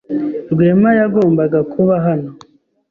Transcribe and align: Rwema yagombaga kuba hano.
Rwema 0.51 0.89
yagombaga 0.99 1.59
kuba 1.71 1.95
hano. 2.05 2.29